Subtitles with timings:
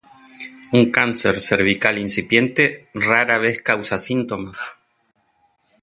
[0.77, 2.63] Un cáncer cervical incipiente
[3.09, 4.59] rara vez causa síntomas.